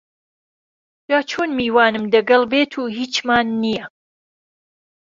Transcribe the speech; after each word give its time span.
جاچون 1.07 1.49
میوانم 1.59 2.03
دەگەل 2.13 2.43
بێت 2.51 2.71
و 2.81 2.83
هیچمان 2.97 3.45
نییە 3.61 3.85